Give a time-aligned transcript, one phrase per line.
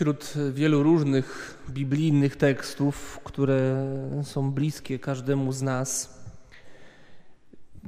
[0.00, 3.86] Wśród wielu różnych biblijnych tekstów, które
[4.22, 6.18] są bliskie każdemu z nas,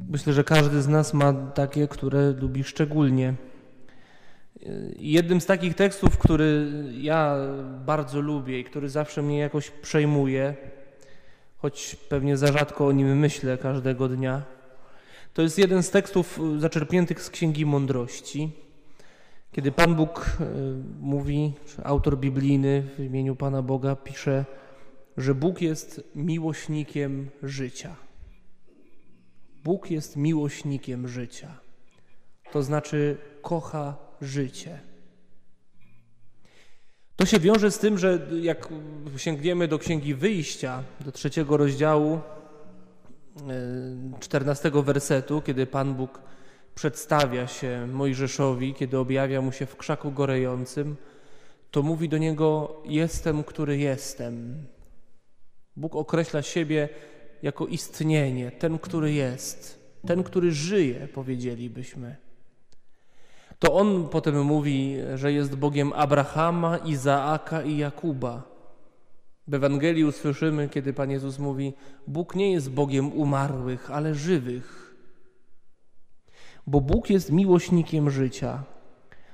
[0.09, 3.35] myślę, że każdy z nas ma takie, które lubi szczególnie.
[4.97, 7.37] Jednym z takich tekstów, który ja
[7.87, 10.57] bardzo lubię i który zawsze mnie jakoś przejmuje,
[11.57, 14.43] choć pewnie za rzadko o nim myślę każdego dnia,
[15.35, 18.51] to jest jeden z tekstów zaczerpniętych z Księgi Mądrości.
[19.53, 20.45] Kiedy Pan Bóg e,
[21.01, 21.53] mówi,
[21.85, 24.45] autor biblijny w imieniu Pana Boga pisze,
[25.17, 27.97] że Bóg jest miłośnikiem życia.
[29.65, 31.59] Bóg jest miłośnikiem życia.
[32.53, 34.81] To znaczy kocha życie.
[37.17, 38.69] To się wiąże z tym, że jak
[39.17, 42.21] sięgniemy do Księgi Wyjścia, do trzeciego rozdziału, e,
[44.21, 46.21] czternastego wersetu, kiedy Pan Bóg
[46.75, 50.97] przedstawia się Mojżeszowi, kiedy objawia mu się w krzaku gorejącym,
[51.71, 54.67] to mówi do niego: Jestem, który jestem.
[55.77, 56.89] Bóg określa siebie
[57.43, 62.17] jako istnienie, ten, który jest, ten, który żyje, powiedzielibyśmy.
[63.59, 68.43] To on potem mówi, że jest Bogiem Abrahama, Izaaka i Jakuba.
[69.49, 71.73] W Ewangelii usłyszymy, kiedy Pan Jezus mówi:
[72.07, 74.82] Bóg nie jest Bogiem umarłych, ale żywych
[76.67, 78.65] bo Bóg jest miłośnikiem życia,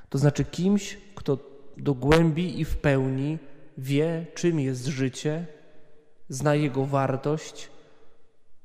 [0.08, 1.38] to znaczy kimś, kto
[1.76, 3.38] do głębi i w pełni
[3.78, 5.46] wie, czym jest życie,
[6.28, 7.70] zna jego wartość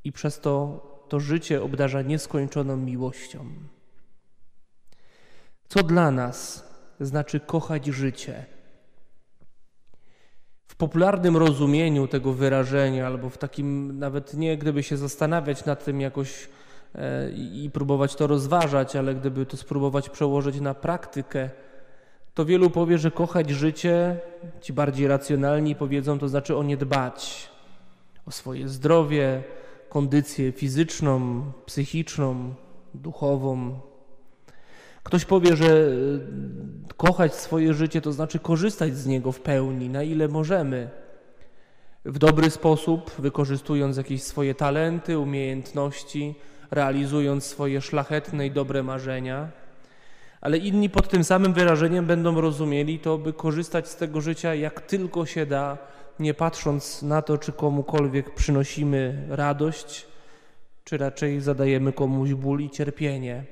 [0.03, 3.45] i przez to to życie obdarza nieskończoną miłością.
[5.69, 8.45] Co dla nas znaczy kochać życie?
[10.67, 16.01] W popularnym rozumieniu tego wyrażenia, albo w takim nawet nie, gdyby się zastanawiać nad tym
[16.01, 16.49] jakoś
[17.35, 21.49] i próbować to rozważać, ale gdyby to spróbować przełożyć na praktykę,
[22.33, 24.19] to wielu powie, że kochać życie,
[24.61, 27.49] ci bardziej racjonalni powiedzą, to znaczy o nie dbać,
[28.25, 29.43] o swoje zdrowie,
[29.89, 32.53] kondycję fizyczną, psychiczną,
[32.93, 33.79] duchową.
[35.03, 40.03] Ktoś powie, że e, kochać swoje życie to znaczy korzystać z niego w pełni, na
[40.03, 40.89] ile możemy,
[42.05, 46.35] w dobry sposób, wykorzystując jakieś swoje talenty, umiejętności,
[46.73, 49.51] realizując swoje szlachetne i dobre marzenia,
[50.41, 54.81] ale inni pod tym samym wyrażeniem będą rozumieli to, by korzystać z tego życia jak
[54.81, 55.77] tylko się da,
[56.19, 60.07] nie patrząc na to, czy komukolwiek przynosimy radość,
[60.83, 63.43] czy raczej zadajemy komuś ból i cierpienie.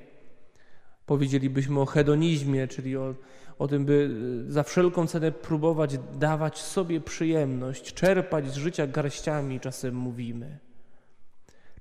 [1.06, 3.14] Powiedzielibyśmy o hedonizmie, czyli o,
[3.60, 4.10] o tym, by
[4.48, 10.60] za wszelką cenę próbować dawać sobie przyjemność, czerpać z życia garściami, czasem mówimy.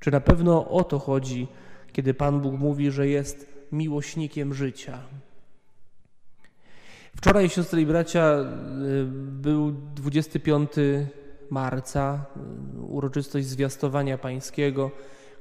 [0.01, 1.49] Czy na pewno o to chodzi,
[1.93, 4.99] kiedy Pan Bóg mówi, że jest miłośnikiem życia?
[7.17, 9.05] Wczoraj, siostry i bracia, y,
[9.43, 10.71] był 25
[11.51, 12.25] marca,
[12.77, 14.91] y, uroczystość zwiastowania pańskiego,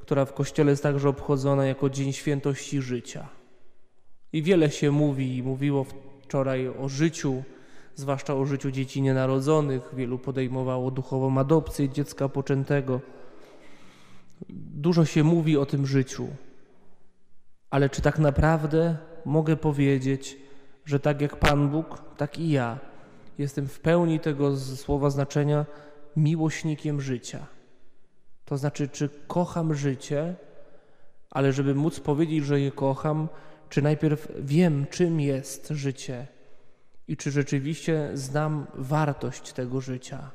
[0.02, 3.28] która w Kościele jest także obchodzona jako Dzień Świętości Życia.
[4.34, 5.86] I wiele się mówi i mówiło
[6.24, 7.44] wczoraj o życiu,
[7.96, 9.90] zwłaszcza o życiu dzieci nienarodzonych.
[9.94, 13.02] Wielu podejmowało duchową adopcję dziecka poczętego.
[14.50, 16.28] Dużo się mówi o tym życiu,
[17.70, 20.38] ale czy tak naprawdę mogę powiedzieć,
[20.86, 22.80] że tak jak Pan Bóg, tak i ja
[23.38, 25.66] jestem w pełni tego słowa znaczenia
[26.16, 27.46] miłośnikiem życia?
[28.46, 30.36] To znaczy, czy kocham życie,
[31.30, 33.28] ale żeby móc powiedzieć, że je kocham,
[33.70, 36.28] czy najpierw wiem, czym jest życie
[37.08, 40.32] i czy rzeczywiście znam wartość tego życia?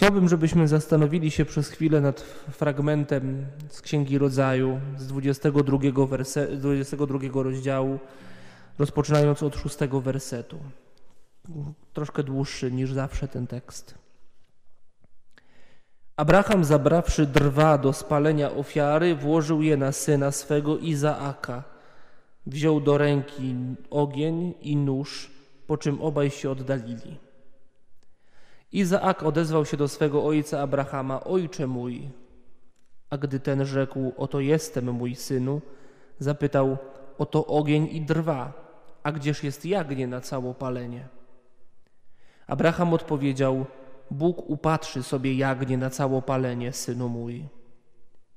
[0.00, 7.42] Chciałbym, żebyśmy zastanowili się przez chwilę nad fragmentem z Księgi Rodzaju, z 22, werse, 22
[7.42, 7.98] rozdziału,
[8.78, 10.58] rozpoczynając od 6 wersetu.
[11.92, 13.94] Troszkę dłuższy niż zawsze ten tekst.
[16.16, 21.64] Abraham, zabrawszy drwa do spalenia ofiary, włożył je na syna swego Izaaka.
[22.46, 23.54] Wziął do ręki
[23.90, 25.30] ogień i nóż,
[25.66, 27.29] po czym obaj się oddalili.
[28.72, 32.10] Izaak odezwał się do swego ojca Abrahama: Ojcze mój.
[33.10, 35.60] A gdy ten rzekł: Oto jestem, mój synu,
[36.18, 36.78] zapytał:
[37.18, 38.52] Oto ogień i drwa,
[39.02, 41.08] a gdzież jest jagnię na całopalenie?
[42.46, 43.66] Abraham odpowiedział:
[44.10, 47.48] Bóg upatrzy sobie jagnię na całopalenie, synu mój.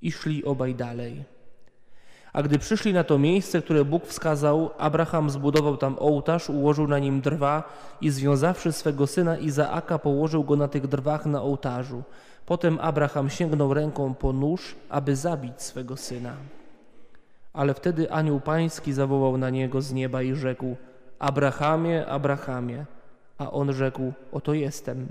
[0.02, 1.33] I szli obaj dalej.
[2.34, 7.00] A gdy przyszli na to miejsce, które Bóg wskazał, Abraham zbudował tam ołtarz, ułożył na
[7.00, 7.64] nim drwa
[8.02, 12.04] i związawszy swego syna Izaaka, położył go na tych drwach na ołtarzu.
[12.46, 16.34] Potem Abraham sięgnął ręką po nóż, aby zabić swego syna.
[17.54, 20.76] Ale wtedy anioł pański zawołał na niego z nieba i rzekł:
[21.20, 22.86] Abrahamie, Abrahamie.
[23.38, 25.08] A on rzekł: Oto jestem.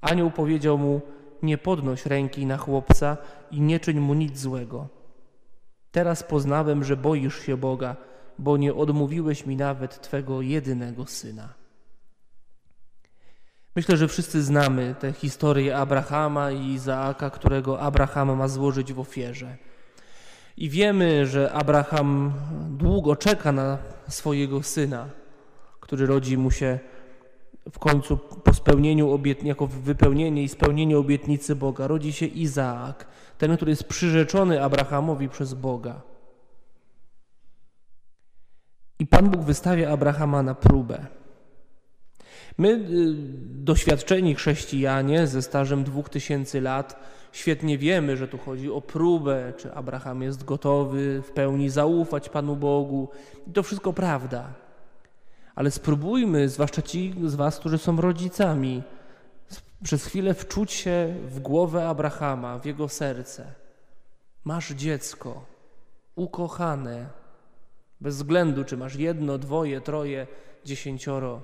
[0.00, 1.00] Anioł powiedział mu:
[1.42, 3.16] Nie podnoś ręki na chłopca
[3.50, 5.03] i nie czyń mu nic złego.
[5.94, 7.96] Teraz poznałem, że boisz się Boga,
[8.38, 11.48] bo nie odmówiłeś mi nawet twego jedynego syna.
[13.76, 19.56] Myślę, że wszyscy znamy tę historię Abrahama i Izaaka, którego Abraham ma złożyć w ofierze.
[20.56, 22.32] I wiemy, że Abraham
[22.70, 25.08] długo czeka na swojego syna,
[25.80, 26.78] który rodzi mu się
[27.72, 31.86] w końcu po spełnieniu obietnicy, jako wypełnienie i spełnienie obietnicy Boga.
[31.86, 33.06] Rodzi się Izaak,
[33.38, 36.00] ten, który jest przyrzeczony Abrahamowi przez Boga.
[38.98, 41.06] I Pan Bóg wystawia Abrahama na próbę.
[42.58, 42.84] My, y,
[43.64, 47.00] doświadczeni chrześcijanie ze stażem dwóch tysięcy lat,
[47.32, 52.56] świetnie wiemy, że tu chodzi o próbę, czy Abraham jest gotowy w pełni zaufać Panu
[52.56, 53.08] Bogu.
[53.46, 54.63] I to wszystko prawda.
[55.54, 58.82] Ale spróbujmy, zwłaszcza ci z Was, którzy są rodzicami,
[59.82, 63.54] przez chwilę wczuć się w głowę Abrahama, w jego serce.
[64.44, 65.46] Masz dziecko,
[66.14, 67.06] ukochane,
[68.00, 70.26] bez względu, czy masz jedno, dwoje, troje,
[70.64, 71.42] dziesięcioro.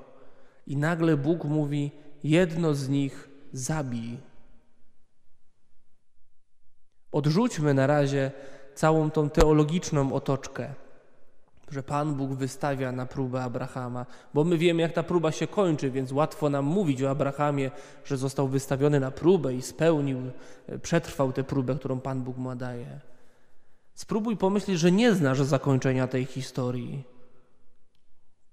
[0.66, 1.90] I nagle Bóg mówi:
[2.24, 4.18] jedno z nich zabij.
[7.12, 8.30] Odrzućmy na razie
[8.74, 10.74] całą tą teologiczną otoczkę,
[11.70, 15.90] że Pan Bóg wystawia na próbę Abrahama, bo my wiemy, jak ta próba się kończy,
[15.90, 17.70] więc łatwo nam mówić o Abrahamie,
[18.04, 20.18] że został wystawiony na próbę i spełnił,
[20.82, 23.00] przetrwał tę próbę, którą Pan Bóg mu daje.
[23.94, 27.19] Spróbuj pomyśleć, że nie znasz zakończenia tej historii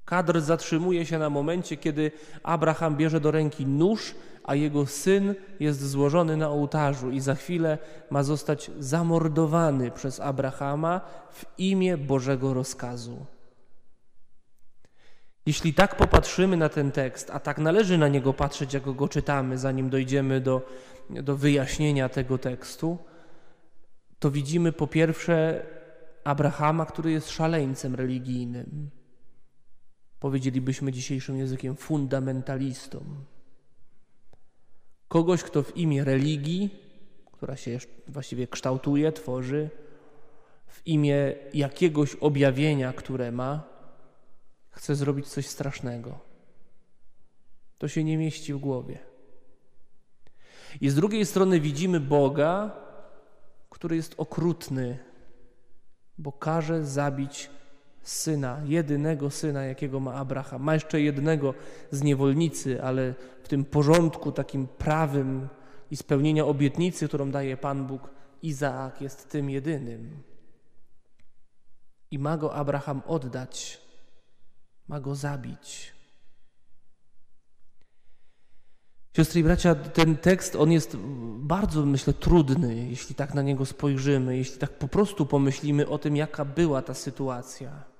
[0.07, 2.12] Kadr zatrzymuje się na momencie, kiedy
[2.44, 7.77] Abraham bierze do ręki nóż, a jego syn jest złożony na ołtarzu i za chwilę
[8.09, 11.01] ma zostać zamordowany przez Abrahama
[11.31, 13.25] w imię Bożego rozkazu.
[15.45, 19.57] Jeśli tak popatrzymy na ten tekst, a tak należy na niego patrzeć, jak go czytamy,
[19.57, 20.62] zanim dojdziemy do,
[21.10, 22.98] do wyjaśnienia tego tekstu,
[24.19, 25.65] to widzimy po pierwsze
[26.24, 28.97] Abrahama, który jest szaleńcem religijnym
[30.19, 33.06] powiedzielibyśmy dzisiejszym językiem, fundamentalistą.
[35.08, 36.69] Kogoś, kto w imię religii,
[37.31, 39.69] która się właściwie kształtuje, tworzy,
[40.68, 43.64] w imię jakiegoś objawienia, które ma,
[44.69, 46.20] chce zrobić coś strasznego.
[47.78, 49.00] To się nie mieści w głowie.
[50.81, 52.72] I z drugiej strony widzimy Boga,
[53.70, 55.00] który jest okrutny,
[56.18, 57.50] bo każe zabić
[58.07, 60.63] syna, jedynego syna, jakiego ma Abraham.
[60.63, 61.54] Ma jeszcze jednego
[61.92, 63.13] z niewolnicy, ale
[63.44, 65.48] w tym porządku takim prawym
[65.92, 68.09] i spełnienia obietnicy, którą daje Pan Bóg,
[68.42, 70.24] Izaak jest tym jedynym.
[72.12, 73.81] I ma go Abraham oddać,
[74.88, 75.94] ma go zabić.
[79.15, 80.98] Siostry i bracia, ten tekst, on jest
[81.38, 86.15] bardzo, myślę, trudny, jeśli tak na niego spojrzymy, jeśli tak po prostu pomyślimy o tym,
[86.15, 87.97] jaka była ta sytuacja.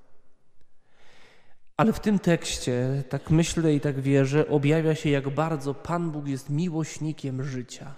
[1.78, 6.28] Ale w tym tekście, tak myślę i tak wierzę, objawia się, jak bardzo Pan Bóg
[6.28, 7.94] jest miłośnikiem życia.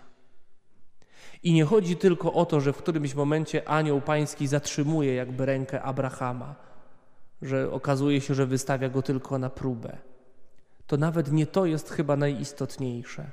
[1.44, 5.82] I nie chodzi tylko o to, że w którymś momencie anioł pański zatrzymuje jakby rękę
[5.82, 6.56] Abrahama,
[7.42, 9.98] że okazuje się, że wystawia go tylko na próbę.
[10.88, 13.32] To nawet nie to jest chyba najistotniejsze.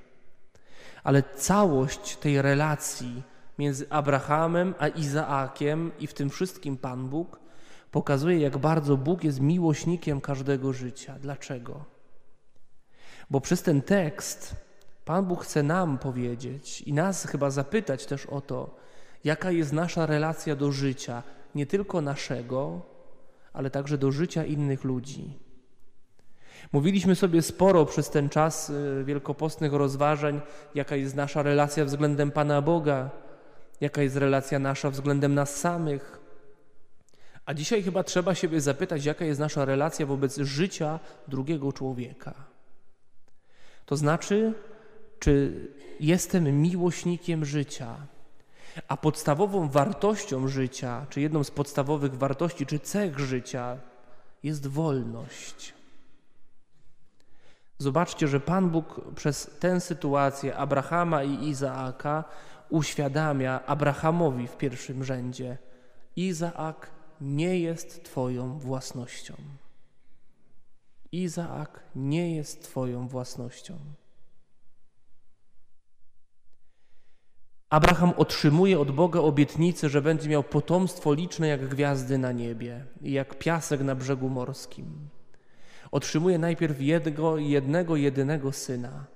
[1.05, 3.23] Ale całość tej relacji
[3.59, 7.46] między Abrahamem a Izaakiem i w tym wszystkim Pan Bóg
[7.97, 11.15] pokazuje, jak bardzo Bóg jest miłośnikiem każdego życia.
[11.21, 11.85] Dlaczego?
[13.31, 14.57] Bo przez ten tekst
[15.05, 18.77] Pan Bóg chce nam powiedzieć i nas chyba zapytać też o to,
[19.25, 21.23] jaka jest nasza relacja do życia,
[21.55, 22.81] nie tylko naszego,
[23.53, 25.39] ale także do życia innych ludzi.
[26.73, 30.41] Mówiliśmy sobie sporo przez ten czas y, wielkopostnych rozważań,
[30.75, 33.11] jaka jest nasza relacja względem Pana Boga,
[33.81, 36.16] jaka jest relacja nasza względem nas samych,
[37.47, 42.35] a dzisiaj chyba trzeba siebie zapytać, jaka jest nasza relacja wobec życia drugiego człowieka.
[43.87, 44.55] To znaczy,
[45.19, 45.53] czy
[46.01, 47.97] jestem miłośnikiem życia,
[48.89, 53.77] a podstawową wartością życia, czy jedną z podstawowych wartości, czy cech życia
[54.43, 55.75] jest wolność.
[57.79, 62.25] Zobaczcie, że Pan Bóg przez tę sytuację Abrahama i Izaaka
[62.69, 65.59] uświadamia Abrahamowi w pierwszym rzędzie:
[66.17, 69.35] Izaak nie jest Twoją własnością.
[71.13, 73.79] Izaak nie jest Twoją własnością.
[77.71, 83.13] Abraham otrzymuje od Boga obietnicę, że będzie miał potomstwo liczne jak gwiazdy na niebie i
[83.13, 85.09] jak piasek na brzegu morskim.
[85.91, 89.07] otrzymuje najpierw jednego, jednego jedynego syna.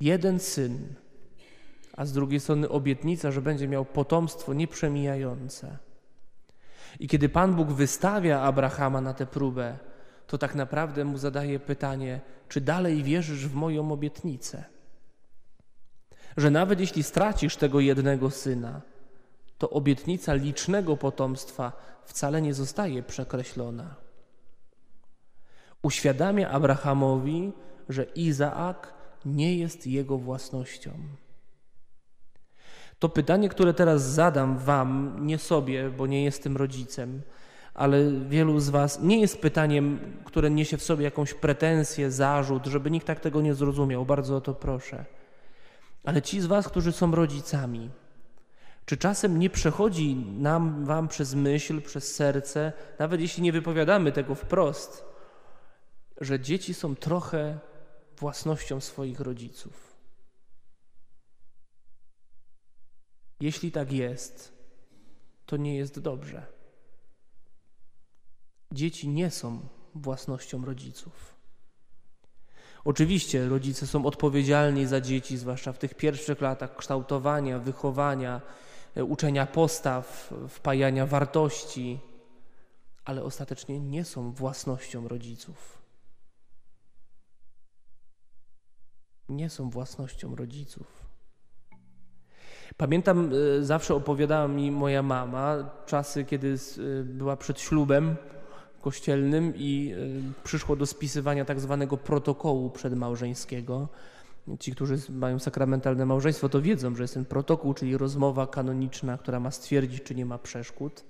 [0.00, 0.94] Jeden syn,
[1.96, 5.78] a z drugiej strony obietnica, że będzie miał potomstwo nieprzemijające.
[7.00, 9.78] I kiedy Pan Bóg wystawia Abrahama na tę próbę,
[10.26, 14.64] to tak naprawdę mu zadaje pytanie, czy dalej wierzysz w moją obietnicę?
[16.36, 18.80] Że nawet jeśli stracisz tego jednego syna,
[19.58, 21.72] to obietnica licznego potomstwa
[22.04, 23.94] wcale nie zostaje przekreślona.
[25.82, 27.52] Uświadamia Abrahamowi,
[27.88, 28.94] że Izaak
[29.24, 30.90] nie jest jego własnością.
[33.00, 37.22] To pytanie, które teraz zadam Wam, nie sobie, bo nie jestem rodzicem,
[37.74, 42.90] ale wielu z Was nie jest pytaniem, które niesie w sobie jakąś pretensję, zarzut, żeby
[42.90, 44.04] nikt tak tego nie zrozumiał.
[44.04, 45.04] Bardzo o to proszę.
[46.04, 47.90] Ale ci z Was, którzy są rodzicami,
[48.86, 54.34] czy czasem nie przechodzi nam, Wam przez myśl, przez serce, nawet jeśli nie wypowiadamy tego
[54.34, 55.04] wprost,
[56.20, 57.58] że dzieci są trochę
[58.18, 59.89] własnością swoich rodziców?
[63.40, 64.52] Jeśli tak jest,
[65.46, 66.46] to nie jest dobrze.
[68.72, 69.60] Dzieci nie są
[69.94, 71.34] własnością rodziców.
[72.84, 78.40] Oczywiście rodzice są odpowiedzialni za dzieci, zwłaszcza w tych pierwszych latach kształtowania, wychowania,
[78.96, 82.00] e, uczenia postaw, wpajania wartości,
[83.04, 85.78] ale ostatecznie nie są własnością rodziców.
[89.28, 91.09] Nie są własnością rodziców.
[92.76, 98.16] Pamiętam, e, zawsze opowiadała mi moja mama czasy, kiedy e, była przed ślubem
[98.80, 103.88] kościelnym i e, przyszło do spisywania tak zwanego protokołu przedmałżeńskiego.
[104.60, 109.40] Ci, którzy mają sakramentalne małżeństwo, to wiedzą, że jest ten protokół, czyli rozmowa kanoniczna, która
[109.40, 111.04] ma stwierdzić, czy nie ma przeszkód.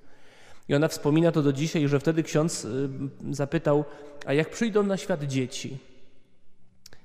[0.69, 2.67] I ona wspomina to do dzisiaj, że wtedy ksiądz
[3.31, 3.85] zapytał,
[4.27, 5.79] a jak przyjdą na świat dzieci,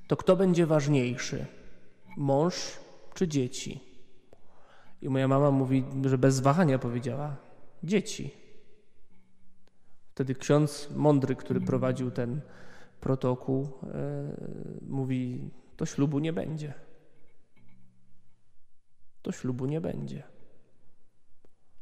[0.07, 1.45] to kto będzie ważniejszy?
[2.17, 2.55] Mąż
[3.13, 3.84] czy dzieci?
[5.05, 7.35] I moja mama mówi, że bez wahania powiedziała:
[7.83, 8.31] dzieci.
[10.11, 12.41] Wtedy ksiądz mądry, który prowadził ten
[13.01, 13.67] protokół, e,
[14.81, 16.73] mówi: To ślubu nie będzie.
[19.21, 20.23] To ślubu nie będzie.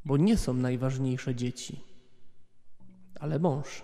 [0.05, 1.83] Bo nie są najważniejsze dzieci,
[3.19, 3.83] ale mąż.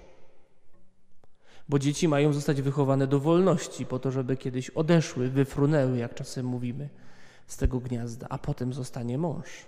[1.69, 6.45] Bo dzieci mają zostać wychowane do wolności, po to, żeby kiedyś odeszły, wyfrunęły, jak czasem
[6.45, 6.89] mówimy
[7.49, 9.65] z tego gniazda, a potem zostanie mąż.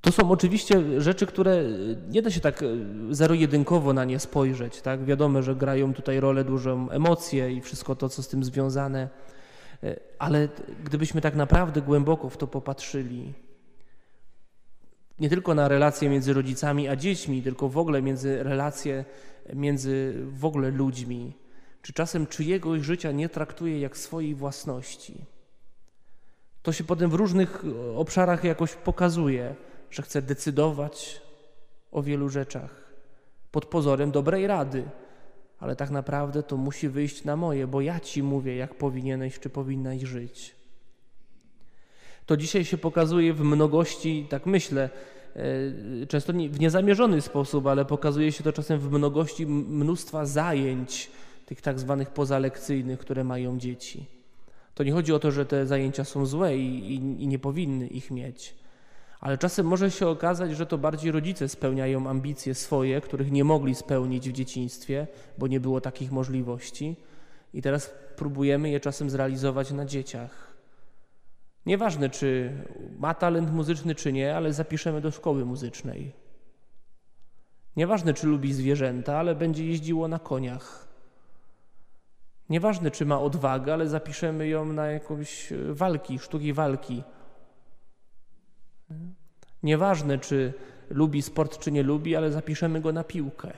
[0.00, 1.64] To są oczywiście rzeczy, które
[2.08, 2.66] nie da się tak e,
[3.10, 4.80] zero-jedynkowo na nie spojrzeć.
[4.80, 5.04] Tak?
[5.04, 9.08] Wiadomo, że grają tutaj rolę dużą emocje i wszystko to, co z tym związane,
[9.82, 10.48] e, ale
[10.84, 13.32] gdybyśmy tak naprawdę głęboko w to popatrzyli,
[15.18, 19.04] nie tylko na relacje między rodzicami a dziećmi, tylko w ogóle między relacje
[19.54, 21.32] między w ogóle ludźmi,
[21.84, 25.14] czy czasem czyjegoś życia nie traktuje jak swojej własności.
[26.62, 27.64] To się potem w różnych
[27.96, 29.54] obszarach jakoś pokazuje,
[29.90, 31.22] że chce decydować
[31.92, 32.92] o wielu rzeczach
[33.50, 34.84] pod pozorem dobrej rady,
[35.58, 39.50] ale tak naprawdę to musi wyjść na moje, bo ja ci mówię, jak powinieneś czy
[39.50, 40.54] powinnaś żyć.
[42.26, 44.90] To dzisiaj się pokazuje w mnogości, tak myślę,
[46.02, 51.10] e, często w niezamierzony sposób, ale pokazuje się to czasem w mnogości mnóstwa zajęć,
[51.46, 54.06] tych tak zwanych pozalekcyjnych, które mają dzieci.
[54.74, 57.86] To nie chodzi o to, że te zajęcia są złe i, i, i nie powinny
[57.86, 58.54] ich mieć,
[59.20, 63.74] ale czasem może się okazać, że to bardziej rodzice spełniają ambicje swoje, których nie mogli
[63.74, 65.06] spełnić w dzieciństwie,
[65.38, 66.96] bo nie było takich możliwości,
[67.54, 70.54] i teraz próbujemy je czasem zrealizować na dzieciach.
[71.66, 72.52] Nieważne, czy
[72.98, 76.12] ma talent muzyczny, czy nie, ale zapiszemy do szkoły muzycznej.
[77.76, 80.83] Nieważne, czy lubi zwierzęta, ale będzie jeździło na koniach.
[82.50, 87.02] Nieważne, czy ma odwagę, ale zapiszemy ją na jakąś e, walki, sztuki walki.
[89.62, 90.52] Nieważne, czy
[90.90, 93.52] lubi sport, czy nie lubi, ale zapiszemy go na piłkę.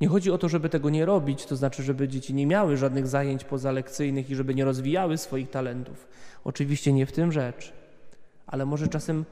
[0.00, 3.06] Nie chodzi o to, żeby tego nie robić, to znaczy, żeby dzieci nie miały żadnych
[3.06, 6.08] zajęć pozalekcyjnych i żeby nie rozwijały swoich talentów.
[6.44, 7.72] Oczywiście nie w tym rzecz,
[8.46, 9.24] ale może czasem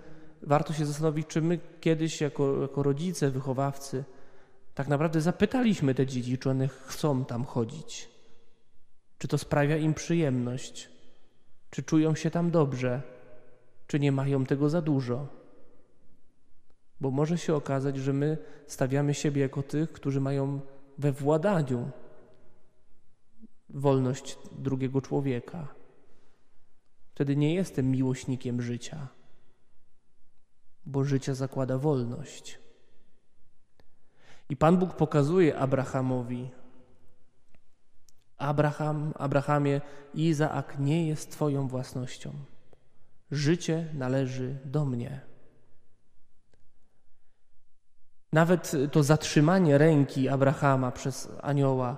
[0.43, 4.05] warto się zastanowić, czy my kiedyś, jako, jako rodzice, wychowawcy,
[4.75, 8.09] tak naprawdę zapytaliśmy te dzieci, czy one chcą tam chodzić,
[9.19, 10.89] czy to sprawia im przyjemność,
[11.71, 13.03] czy czują się tam dobrze,
[13.87, 15.29] czy nie mają tego za dużo.
[17.01, 20.61] Bo może się okazać, że my stawiamy siebie jako tych, którzy mają
[20.99, 21.91] we władaniu
[23.69, 25.75] wolność drugiego człowieka.
[27.15, 29.09] Wtedy nie jestem miłośnikiem życia,
[30.87, 32.59] bo życie zakłada wolność.
[34.51, 36.51] I Pan Bóg pokazuje Abrahamowi,
[38.39, 39.81] Abraham, Abrahamie,
[40.15, 42.33] Izaak nie jest Twoją własnością.
[43.31, 45.21] Życie należy do mnie.
[48.33, 51.97] Nawet to zatrzymanie ręki Abrahama przez anioła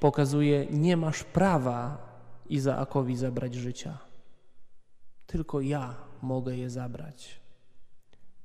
[0.00, 1.98] pokazuje, nie masz prawa
[2.48, 3.98] Izaakowi zabrać życia.
[5.26, 7.40] Tylko ja mogę je zabrać.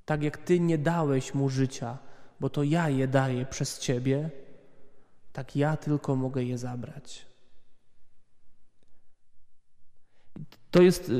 [0.05, 1.97] Tak jak Ty nie dałeś mu życia,
[2.41, 4.29] bo to ja je daję przez Ciebie,
[5.33, 7.25] tak ja tylko mogę je zabrać.
[10.71, 11.13] To jest, y,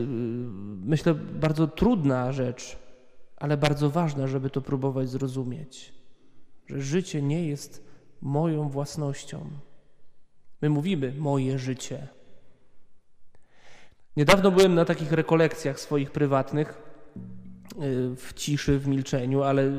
[0.86, 2.78] myślę, bardzo trudna rzecz,
[3.38, 5.94] ale bardzo ważna, żeby to próbować zrozumieć,
[6.68, 7.86] że życie nie jest
[8.22, 9.50] moją własnością.
[10.62, 12.08] My mówimy moje życie.
[14.18, 16.91] Niedawno byłem na takich rekolekcjach swoich prywatnych
[18.16, 19.72] w ciszy, w milczeniu, ale y,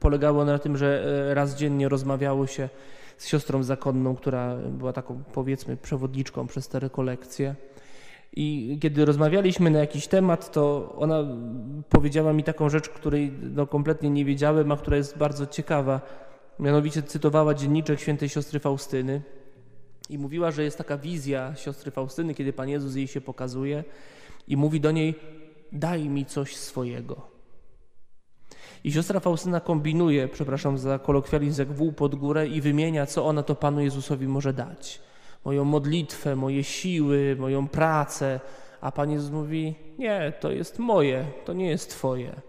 [0.00, 2.68] polegało na tym, że raz dziennie rozmawiało się
[3.16, 7.54] z siostrą zakonną, która była taką powiedzmy przewodniczką przez te rekolekcje.
[8.36, 11.24] I kiedy rozmawialiśmy na jakiś temat, to ona
[11.90, 16.00] powiedziała mi taką rzecz, której no, kompletnie nie wiedziałem, a która jest bardzo ciekawa.
[16.58, 19.22] Mianowicie cytowała dzienniczek świętej siostry Faustyny
[20.10, 23.84] i mówiła, że jest taka wizja siostry Faustyny, kiedy Pan Jezus jej się pokazuje
[24.48, 25.14] i mówi do niej:
[25.72, 27.34] Daj mi coś swojego.
[28.84, 33.42] I siostra Faustyna kombinuje, przepraszam za kolokwializm, jak wół pod górę i wymienia, co ona
[33.42, 35.00] to Panu Jezusowi może dać
[35.44, 38.40] moją modlitwę, moje siły, moją pracę,
[38.80, 42.40] a Pan Jezus mówi: Nie, to jest moje, to nie jest Twoje.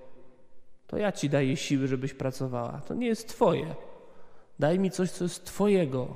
[0.88, 2.82] To ja Ci daję siły, żebyś pracowała.
[2.82, 3.76] To nie jest Twoje.
[4.60, 6.16] Daj mi coś, co jest Twojego.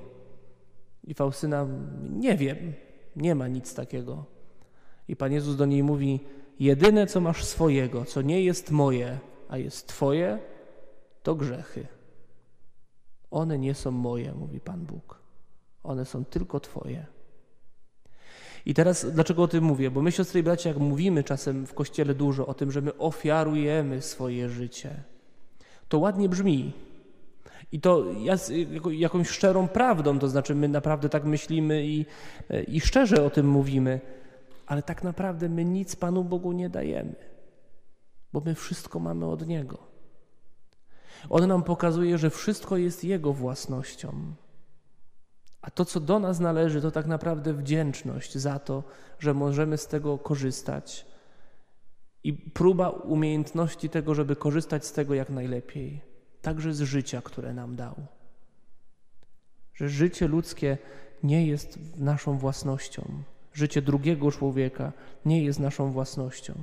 [1.04, 1.68] I Faustyna,
[2.10, 2.74] nie wiem,
[3.16, 4.26] nie ma nic takiego.
[5.08, 6.20] I Pan Jezus do niej mówi:
[6.60, 10.40] Jedyne, co masz swojego, co nie jest moje, a jest Twoje,
[11.24, 11.88] to grzechy.
[13.32, 15.20] One nie są moje, mówi Pan Bóg.
[15.84, 17.06] One są tylko Twoje.
[18.66, 19.92] I teraz dlaczego o tym mówię?
[19.92, 22.98] Bo my, siostry i bracia, jak mówimy czasem w kościele dużo o tym, że my
[22.98, 25.04] ofiarujemy swoje życie,
[25.90, 26.74] to ładnie brzmi.
[27.72, 28.06] I to
[28.92, 32.06] jakąś szczerą prawdą, to znaczy my naprawdę tak myślimy i,
[32.68, 34.00] i szczerze o tym mówimy,
[34.70, 37.16] ale tak naprawdę my nic Panu Bogu nie dajemy,
[38.34, 39.78] bo my wszystko mamy od Niego.
[41.30, 44.34] On nam pokazuje, że wszystko jest Jego własnością.
[45.62, 48.84] A to, co do nas należy, to tak naprawdę wdzięczność za to,
[49.20, 51.06] że możemy z tego korzystać
[52.24, 56.02] i próba umiejętności tego, żeby korzystać z tego jak najlepiej,
[56.42, 57.96] także z życia, które nam dał.
[59.74, 60.78] Że życie ludzkie
[61.24, 64.92] nie jest naszą własnością, życie drugiego człowieka
[65.26, 66.54] nie jest naszą własnością.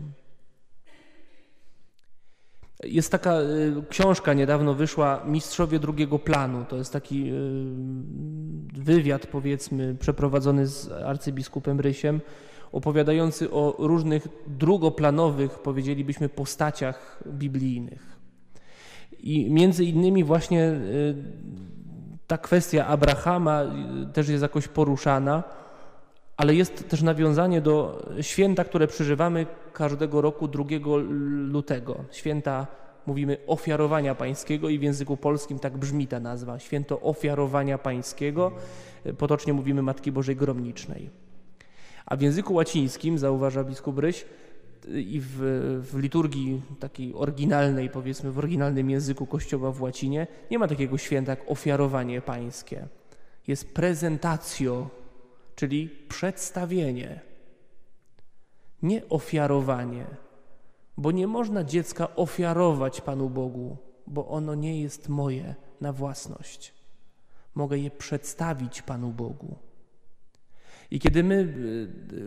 [2.85, 6.65] Jest taka y, książka, niedawno wyszła, Mistrzowie drugiego planu.
[6.69, 7.35] To jest taki y,
[8.83, 12.21] wywiad, powiedzmy, przeprowadzony z arcybiskupem Rysiem,
[12.73, 18.17] opowiadający o różnych drugoplanowych, powiedzielibyśmy, postaciach biblijnych.
[19.19, 21.15] I między innymi właśnie y,
[22.27, 23.63] ta kwestia Abrahama
[24.13, 25.43] też jest jakoś poruszana,
[26.37, 30.65] ale jest też nawiązanie do święta, które przeżywamy każdego roku 2
[31.53, 32.05] lutego.
[32.13, 32.67] Święta,
[33.07, 36.59] mówimy, ofiarowania pańskiego i w języku polskim tak brzmi ta nazwa.
[36.59, 38.53] Święto ofiarowania pańskiego,
[39.19, 41.11] potocznie mówimy Matki Bożej Gromnicznej.
[42.07, 44.25] A w języku łacińskim, zauważa biskup Ryś,
[44.89, 45.37] i w,
[45.93, 51.33] w, liturgii takiej oryginalnej, powiedzmy w oryginalnym języku Kościoła w łacinie, nie ma takiego święta
[51.33, 52.87] jak ofiarowanie pańskie.
[53.47, 54.91] Jest prezentacjo,
[55.57, 57.21] czyli przedstawienie
[58.83, 60.07] nie ofiarowanie,
[60.97, 66.75] bo nie można dziecka ofiarować Panu Bogu, bo ono nie jest moje na własność.
[67.55, 69.57] Mogę je przedstawić Panu Bogu.
[70.91, 71.35] I kiedy my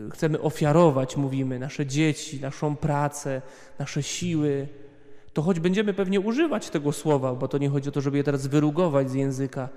[0.08, 3.42] y, chcemy ofiarować, mówimy, nasze dzieci, naszą pracę,
[3.78, 4.68] nasze siły,
[5.32, 8.24] to choć będziemy pewnie używać tego słowa, bo to nie chodzi o to, żeby je
[8.24, 9.68] teraz wyrugować z języka,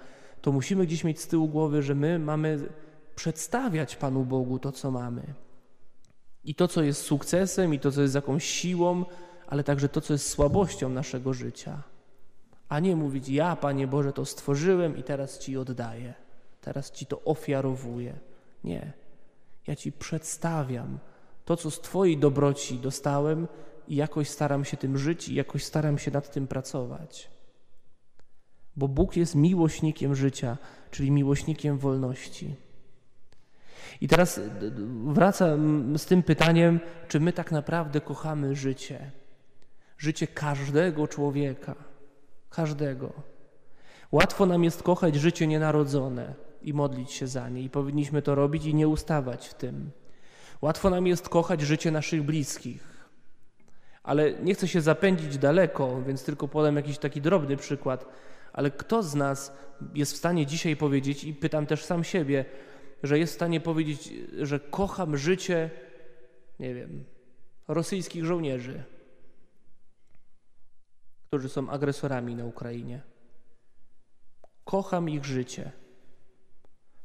[0.42, 2.60] to musimy gdzieś mieć z tyłu głowy, że my mamy
[3.16, 5.34] przedstawiać Panu Bogu to, co mamy.
[6.44, 9.06] I to, co jest sukcesem, i to, co jest jakąś siłą,
[9.48, 11.84] ale także to, co jest słabością naszego życia.
[12.70, 16.14] A nie mówić, ja, Panie Boże, to stworzyłem i teraz Ci oddaję,
[16.62, 18.20] teraz Ci to ofiarowuję.
[18.64, 18.94] Nie.
[19.68, 21.00] Ja Ci przedstawiam
[21.46, 23.48] to, co z Twojej dobroci dostałem
[23.88, 27.30] i jakoś staram się tym żyć i jakoś staram się nad tym pracować.
[28.76, 30.58] Bo Bóg jest miłośnikiem życia,
[30.92, 32.56] czyli miłośnikiem wolności.
[34.02, 34.40] I teraz
[35.06, 39.12] wracam z tym pytaniem, czy my tak naprawdę kochamy życie?
[40.04, 41.76] życie każdego człowieka.
[42.50, 43.14] Każdego.
[44.12, 48.66] Łatwo nam jest kochać życie nienarodzone i modlić się za nie, i powinniśmy to robić
[48.66, 49.92] i nie ustawać w tym.
[50.62, 53.08] Łatwo nam jest kochać życie naszych bliskich,
[54.04, 58.06] ale nie chcę się zapędzić daleko, więc tylko podam jakiś taki drobny przykład.
[58.54, 59.54] Ale kto z nas
[59.96, 62.46] jest w stanie dzisiaj powiedzieć, i pytam też sam siebie,
[63.04, 65.70] że jest w stanie powiedzieć, że kocham życie,
[66.60, 67.06] nie wiem,
[67.68, 68.84] rosyjskich żołnierzy,
[71.28, 73.02] którzy są agresorami na Ukrainie.
[74.66, 75.72] Kocham ich życie.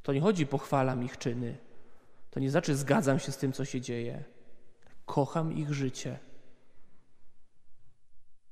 [0.02, 1.58] To nie chodzi pochwalam ich czyny.
[2.30, 4.24] To nie znaczy zgadzam się z tym, co się dzieje.
[5.06, 6.18] Kocham ich życie.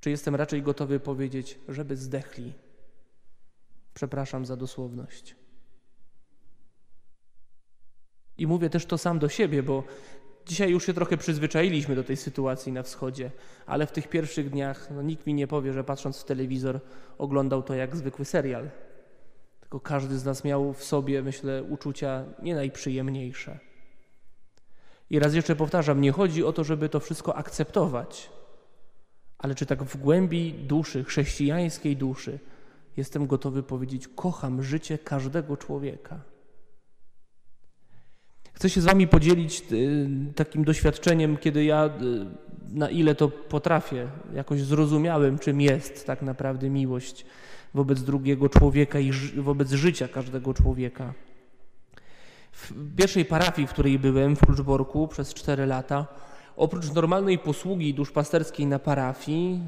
[0.00, 2.52] Czy jestem raczej gotowy powiedzieć, żeby zdechli?
[3.94, 5.36] Przepraszam za dosłowność.
[8.38, 9.82] I mówię też to sam do siebie, bo
[10.46, 13.30] dzisiaj już się trochę przyzwyczailiśmy do tej sytuacji na wschodzie,
[13.66, 16.80] ale w tych pierwszych dniach no, nikt mi nie powie, że patrząc w telewizor
[17.18, 18.70] oglądał to jak zwykły serial.
[19.60, 23.58] Tylko każdy z nas miał w sobie, myślę, uczucia nie najprzyjemniejsze.
[25.10, 28.30] I raz jeszcze powtarzam, nie chodzi o to, żeby to wszystko akceptować,
[29.38, 32.38] ale czy tak w głębi duszy, chrześcijańskiej duszy,
[32.96, 36.20] jestem gotowy powiedzieć: Kocham życie każdego człowieka.
[38.56, 41.90] Chcę się z Wami podzielić y, takim doświadczeniem, kiedy ja, y,
[42.72, 47.26] na ile to potrafię, jakoś zrozumiałem, czym jest tak naprawdę miłość
[47.74, 51.12] wobec drugiego człowieka i wobec życia każdego człowieka.
[52.52, 56.06] W pierwszej parafii, w której byłem, w Kluczborku przez cztery lata,
[56.56, 59.60] oprócz normalnej posługi duszpasterskiej na parafii,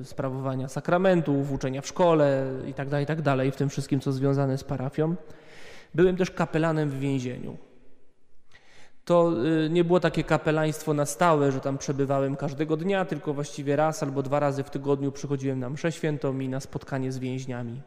[0.00, 4.58] y, sprawowania sakramentów, uczenia w szkole itd., tak itd., tak w tym wszystkim, co związane
[4.58, 5.14] z parafią,
[5.94, 7.69] byłem też kapelanem w więzieniu
[9.04, 9.32] to
[9.64, 14.02] y, nie było takie kapelaństwo na stałe, że tam przebywałem każdego dnia, tylko właściwie raz
[14.02, 17.80] albo dwa razy w tygodniu przychodziłem na mszę świętą i na spotkanie z więźniami.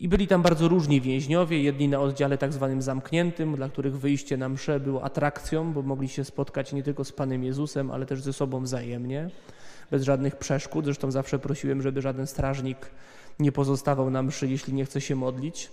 [0.00, 4.36] I byli tam bardzo różni więźniowie, jedni na oddziale tak zwanym zamkniętym, dla których wyjście
[4.36, 8.22] na mszę było atrakcją, bo mogli się spotkać nie tylko z Panem Jezusem, ale też
[8.22, 9.30] ze sobą wzajemnie,
[9.90, 10.84] bez żadnych przeszkód.
[10.84, 12.90] Zresztą zawsze prosiłem, żeby żaden strażnik
[13.38, 15.70] nie pozostawał na mszy, jeśli nie chce się modlić.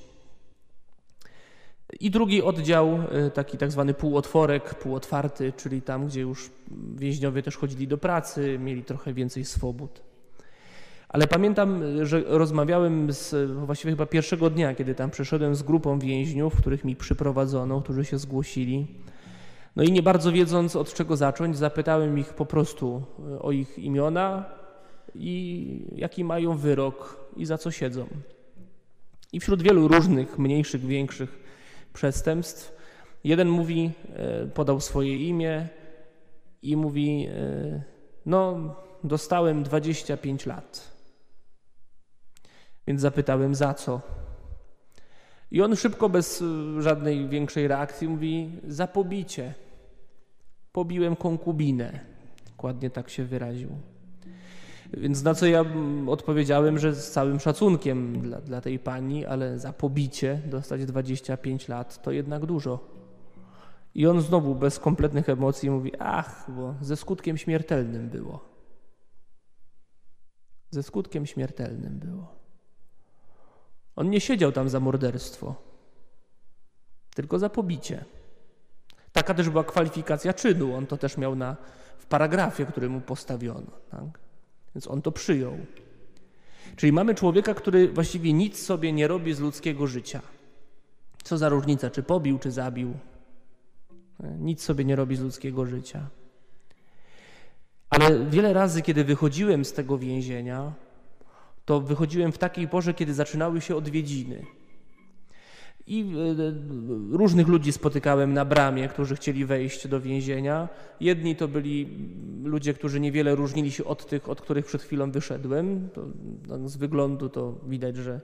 [1.99, 6.49] I drugi oddział, y, taki tak zwany półotworek, półotwarty, czyli tam, gdzie już
[6.95, 10.01] więźniowie też chodzili do pracy, mieli trochę więcej swobód.
[11.10, 16.55] Ale pamiętam, że rozmawiałem z, właściwie chyba pierwszego dnia, kiedy tam przyszedłem z grupą więźniów,
[16.55, 18.88] których mi przyprowadzono, którzy się zgłosili.
[19.75, 23.03] No i nie bardzo wiedząc od czego zacząć, zapytałem ich po prostu
[23.36, 24.45] y, o ich imiona
[25.15, 28.08] i jaki mają wyrok i za co siedzą.
[29.34, 31.44] I wśród wielu różnych, mniejszych, większych
[31.95, 32.75] przestępstw.
[33.23, 35.67] Jeden mówi, e, podał swoje imię
[36.62, 37.81] i mówi: e,
[38.25, 40.95] No, dostałem 25 lat.
[42.88, 44.01] Więc zapytałem, za co?
[45.51, 49.53] I on szybko, bez e, żadnej większej reakcji, mówi: Za pobicie.
[50.71, 51.99] Pobiłem konkubinę.
[52.45, 53.69] Dokładnie tak się wyraził.
[54.93, 55.65] Więc na co ja
[56.08, 62.02] odpowiedziałem, że z całym szacunkiem dla, dla tej pani, ale za pobicie dostać 25 lat
[62.02, 62.80] to jednak dużo.
[63.95, 68.45] I on znowu bez kompletnych emocji mówi: Ach, bo ze skutkiem śmiertelnym było.
[70.71, 72.36] Ze skutkiem śmiertelnym było.
[73.95, 75.56] On nie siedział tam za morderstwo,
[77.15, 78.06] tylko za pobicie.
[79.12, 80.76] Taka też była kwalifikacja czynu.
[80.76, 81.56] On to też miał na,
[81.98, 83.71] w paragrafie, który mu postawiono.
[83.91, 84.19] Tak?
[84.75, 85.57] Więc on to przyjął.
[86.75, 90.21] Czyli mamy człowieka, który właściwie nic sobie nie robi z ludzkiego życia.
[91.23, 92.93] Co za różnica, czy pobił, czy zabił.
[94.39, 96.07] Nic sobie nie robi z ludzkiego życia.
[97.89, 100.73] Ale wiele razy, kiedy wychodziłem z tego więzienia,
[101.65, 104.45] to wychodziłem w takiej porze, kiedy zaczynały się odwiedziny.
[105.88, 110.69] I e, różnych ludzi spotykałem na bramie, którzy chcieli wejść do więzienia.
[111.00, 112.10] Jedni to byli
[112.43, 115.89] ludzie, którzy niewiele różnili się od tych, od których przed chwilą wyszedłem.
[115.93, 116.06] To,
[116.48, 118.21] no, z wyglądu to widać, że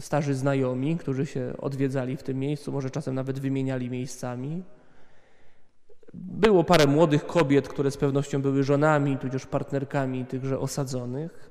[0.00, 4.62] starzy znajomi, którzy się odwiedzali w tym miejscu, może czasem nawet wymieniali miejscami.
[6.14, 11.50] Było parę młodych kobiet, które z pewnością były żonami, tudzież partnerkami tychże osadzonych,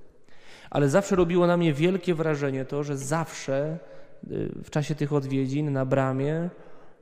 [0.70, 3.80] ale zawsze robiło na mnie wielkie wrażenie to, że zawsze
[4.64, 6.50] w czasie tych odwiedzin na bramie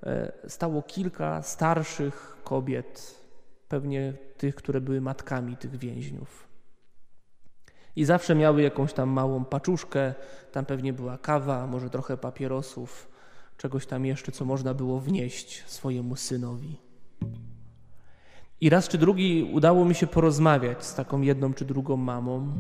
[0.04, 3.16] e, stało kilka starszych kobiet,
[3.68, 6.48] pewnie tych, które były matkami tych więźniów.
[7.96, 10.14] I zawsze miały jakąś tam małą paczuszkę,
[10.52, 13.12] tam pewnie była kawa, może trochę papierosów,
[13.58, 16.78] czegoś tam jeszcze, co można było wnieść swojemu synowi.
[18.62, 22.54] I raz czy drugi udało mi się porozmawiać z taką jedną czy drugą mamą,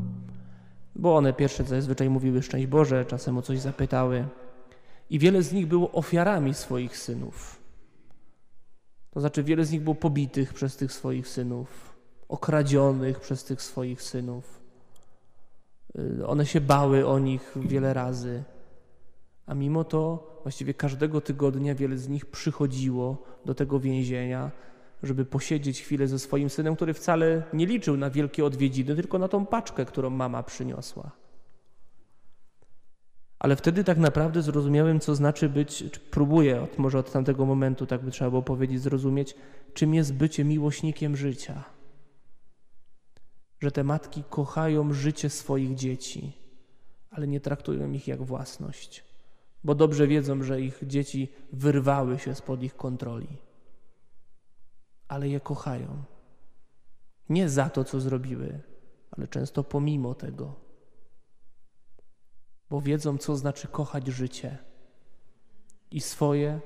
[0.95, 4.26] bo one pierwsze zazwyczaj mówiły szczęść Boże, czasem o coś zapytały.
[5.13, 7.62] I wiele z nich było ofiarami swoich synów.
[9.12, 11.95] To znaczy, wiele z nich było pobitych przez tych swoich synów,
[12.30, 14.62] okradzionych przez tych swoich synów.
[15.99, 18.43] Y, one się bały o nich wiele razy,
[19.45, 24.52] a mimo to właściwie każdego tygodnia wiele z nich przychodziło do tego więzienia,
[25.04, 29.28] żeby posiedzieć chwilę ze swoim synem, który wcale nie liczył na wielkie odwiedziny, tylko na
[29.28, 31.22] tą paczkę, którą mama przyniosła.
[33.43, 38.01] Ale wtedy tak naprawdę zrozumiałem, co znaczy być, próbuję, od, może od tamtego momentu, tak
[38.01, 39.36] by trzeba było powiedzieć, zrozumieć,
[39.73, 41.63] czym jest bycie miłośnikiem życia.
[43.60, 46.38] Że te matki kochają życie swoich dzieci,
[47.12, 49.03] ale nie traktują ich jak własność,
[49.63, 53.38] bo dobrze wiedzą, że ich dzieci wyrwały się spod ich kontroli,
[55.08, 56.03] ale je kochają.
[57.29, 58.60] Nie za to, co zrobiły,
[59.12, 60.62] ale często pomimo tego
[62.73, 64.57] bo wiedzą, co znaczy kochać życie
[65.91, 66.59] i swoje,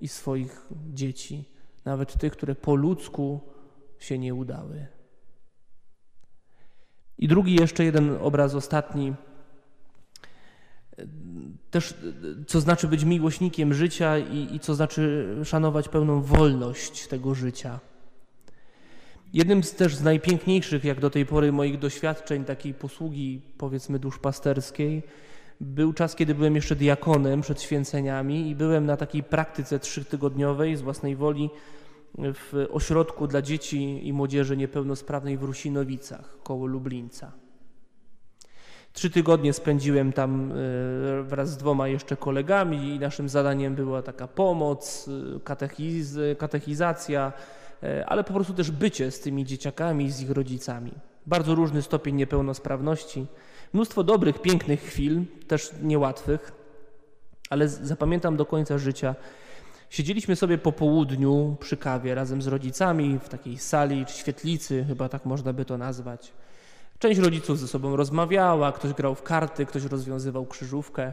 [0.00, 1.44] i swoich dzieci,
[1.84, 3.40] nawet tych, które po ludzku
[3.98, 4.86] się nie udały.
[7.18, 9.14] I drugi, jeszcze jeden obraz, ostatni.
[11.70, 11.94] Też,
[12.46, 17.80] co znaczy być miłośnikiem życia i, i co znaczy szanować pełną wolność tego życia.
[19.32, 25.02] Jednym z też z najpiękniejszych, jak do tej pory, moich doświadczeń takiej posługi, powiedzmy, duszpasterskiej,
[25.60, 30.82] był czas, kiedy byłem jeszcze diakonem przed święceniami i byłem na takiej praktyce trzytygodniowej z
[30.82, 31.50] własnej woli
[32.18, 37.32] w ośrodku dla dzieci i młodzieży niepełnosprawnej w Rusinowicach koło Lublińca.
[38.92, 40.54] Trzy tygodnie spędziłem tam e,
[41.22, 47.32] wraz z dwoma jeszcze kolegami i naszym zadaniem była taka pomoc, e, katechiz, katechizacja,
[47.82, 50.92] e, ale po prostu też bycie z tymi dzieciakami, z ich rodzicami.
[51.26, 53.26] Bardzo różny stopień niepełnosprawności.
[53.72, 56.52] Mnóstwo dobrych, pięknych chwil, też niełatwych,
[57.50, 59.14] ale zapamiętam do końca życia.
[59.90, 65.08] Siedzieliśmy sobie po południu przy kawie razem z rodzicami w takiej sali czy świetlicy, chyba
[65.08, 66.32] tak można by to nazwać.
[66.98, 71.12] Część rodziców ze sobą rozmawiała, ktoś grał w karty, ktoś rozwiązywał krzyżówkę.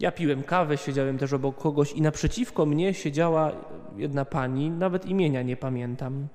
[0.00, 3.52] Ja piłem kawę, siedziałem też obok kogoś i naprzeciwko mnie siedziała
[3.96, 6.28] jedna pani, nawet imienia nie pamiętam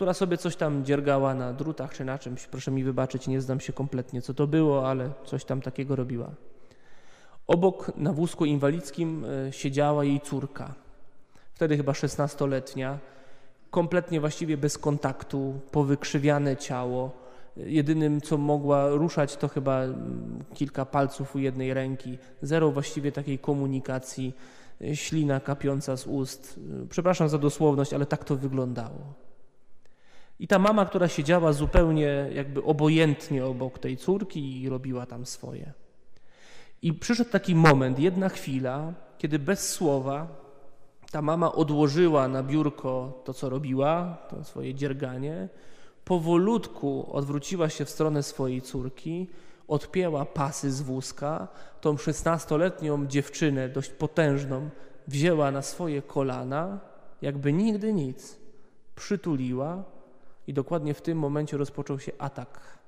[0.00, 2.46] która sobie coś tam dziergała na drutach czy na czymś.
[2.46, 6.30] Proszę mi wybaczyć, nie znam się kompletnie, co to było, ale coś tam takiego robiła.
[7.46, 10.74] Obok na wózku inwalidzkim e, siedziała jej córka,
[11.54, 12.98] wtedy chyba szesnastoletnia,
[13.70, 17.10] kompletnie właściwie bez kontaktu, powykrzywiane ciało.
[17.56, 22.18] Jedynym, co mogła ruszać, to chyba mm, kilka palców u jednej ręki.
[22.42, 24.34] Zero właściwie takiej komunikacji,
[24.80, 26.60] e, ślina kapiąca z ust.
[26.82, 29.29] E, przepraszam za dosłowność, ale tak to wyglądało.
[30.40, 35.72] I ta mama, która siedziała zupełnie jakby obojętnie obok tej córki i robiła tam swoje.
[36.82, 40.28] I przyszedł taki moment, jedna chwila, kiedy bez słowa
[41.10, 45.48] ta mama odłożyła na biurko to, co robiła, to swoje dzierganie,
[46.04, 49.28] powolutku odwróciła się w stronę swojej córki,
[49.68, 51.48] odpięła pasy z wózka,
[51.80, 54.70] tą szesnastoletnią dziewczynę, dość potężną,
[55.08, 56.80] wzięła na swoje kolana,
[57.22, 58.38] jakby nigdy nic,
[58.94, 59.84] przytuliła
[60.46, 62.78] i dokładnie w tym momencie rozpoczął się atak.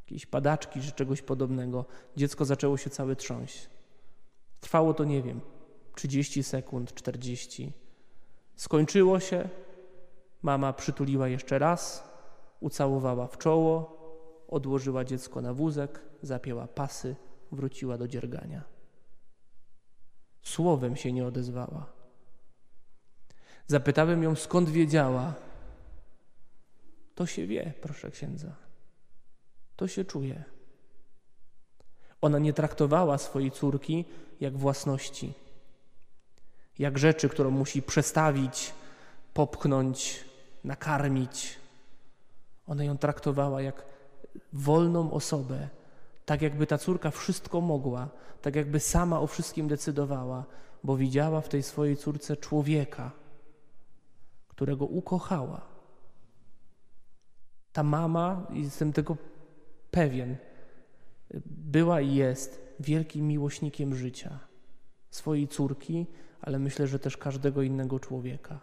[0.00, 1.84] Jakiejś padaczki czy czegoś podobnego.
[2.16, 3.70] Dziecko zaczęło się całe trząść.
[4.60, 5.40] Trwało to, nie wiem,
[5.94, 7.72] 30 sekund, 40.
[8.56, 9.48] Skończyło się.
[10.42, 12.10] Mama przytuliła jeszcze raz,
[12.60, 14.00] ucałowała w czoło,
[14.48, 17.16] odłożyła dziecko na wózek, zapięła pasy,
[17.52, 18.64] wróciła do dziergania.
[20.42, 21.86] Słowem się nie odezwała.
[23.66, 25.34] Zapytałem ją, skąd wiedziała,
[27.14, 28.56] to się wie, proszę księdza.
[29.76, 30.44] To się czuje.
[32.20, 34.04] Ona nie traktowała swojej córki
[34.40, 35.34] jak własności,
[36.78, 38.72] jak rzeczy, którą musi przestawić,
[39.34, 40.24] popchnąć,
[40.64, 41.58] nakarmić.
[42.66, 43.84] Ona ją traktowała jak
[44.52, 45.68] wolną osobę,
[46.26, 48.08] tak jakby ta córka wszystko mogła,
[48.42, 50.44] tak jakby sama o wszystkim decydowała,
[50.84, 53.10] bo widziała w tej swojej córce człowieka,
[54.48, 55.70] którego ukochała
[57.72, 59.16] ta mama, jestem tego
[59.90, 60.36] pewien,
[61.46, 64.38] była i jest wielkim miłośnikiem życia,
[65.10, 66.06] swojej córki,
[66.40, 68.60] ale myślę, że też każdego innego człowieka.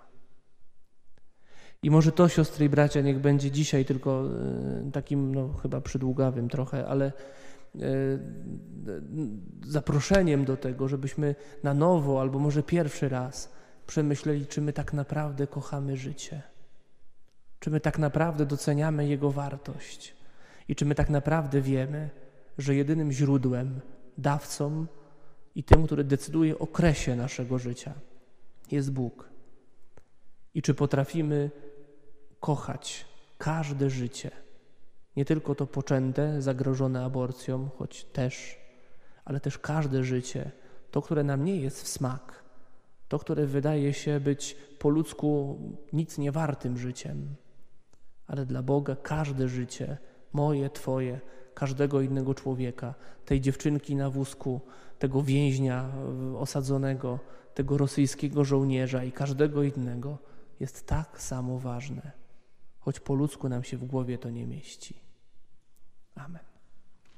[1.83, 4.23] I może to, siostry i bracia, niech będzie dzisiaj tylko
[4.87, 7.79] e, takim, no chyba przydługawym trochę, ale e,
[9.65, 13.51] zaproszeniem do tego, żebyśmy na nowo, albo może pierwszy raz
[13.87, 16.56] przemyśleli, czy my tak naprawdę kochamy życie
[17.59, 20.15] Czy my tak naprawdę doceniamy Jego wartość?
[20.67, 22.09] I czy my tak naprawdę wiemy,
[22.57, 23.79] że jedynym źródłem,
[24.17, 24.85] dawcą
[25.55, 27.93] i tym, który decyduje o kresie naszego życia,
[28.71, 29.29] jest Bóg?
[30.53, 31.51] I czy potrafimy
[32.39, 33.05] kochać
[33.37, 34.31] każde życie,
[35.15, 38.59] nie tylko to poczęte, zagrożone aborcją, choć też,
[39.25, 40.51] ale też każde życie,
[40.91, 42.43] to, które nam nie jest w smak,
[43.07, 45.59] to, które wydaje się być po ludzku
[45.93, 47.35] nic nie wartym życiem,
[48.27, 49.97] ale dla Boga każde życie,
[50.33, 51.19] moje, Twoje,
[51.53, 52.93] każdego innego człowieka,
[53.25, 54.61] tej dziewczynki na wózku,
[54.99, 55.89] tego więźnia
[56.37, 57.19] osadzonego,
[57.53, 60.17] tego rosyjskiego żołnierza i każdego innego
[60.59, 62.11] jest tak samo ważne,
[62.79, 64.99] choć po ludzku nam się w głowie to nie mieści.
[66.15, 66.46] Amen.